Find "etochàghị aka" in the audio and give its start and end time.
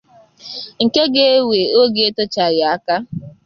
2.09-2.95